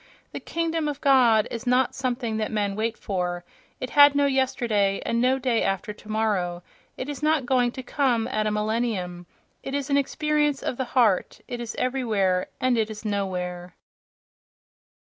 The 0.31 0.39
"kingdom 0.39 0.87
of 0.87 0.99
God" 0.99 1.47
is 1.51 1.67
not 1.67 1.93
something 1.93 2.37
that 2.37 2.51
men 2.51 2.75
wait 2.75 2.97
for: 2.97 3.45
it 3.79 3.91
had 3.91 4.15
no 4.15 4.25
yesterday 4.25 4.99
and 5.05 5.21
no 5.21 5.37
day 5.37 5.61
after 5.61 5.93
tomorrow, 5.93 6.63
it 6.97 7.07
is 7.07 7.21
not 7.21 7.45
going 7.45 7.71
to 7.73 7.83
come 7.83 8.27
at 8.27 8.47
a 8.47 8.51
"millennium"—it 8.51 9.75
is 9.75 9.91
an 9.91 9.97
experience 9.97 10.63
of 10.63 10.77
the 10.77 10.85
heart, 10.97 11.41
it 11.47 11.59
is 11.61 11.75
everywhere 11.75 12.47
and 12.59 12.79
it 12.79 12.89
is 12.89 13.05
nowhere.... 13.05 13.75